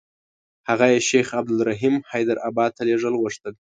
هغه 0.69 0.85
یې 0.93 0.99
شیخ 1.09 1.27
عبدالرحیم 1.39 1.95
حیدارآبادي 2.13 2.73
ته 2.75 2.81
لېږل 2.87 3.13
غوښتل. 3.21 3.53